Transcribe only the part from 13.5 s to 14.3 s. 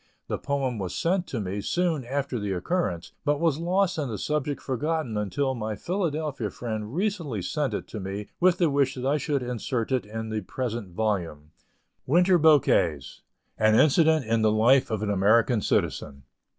AN INCIDENT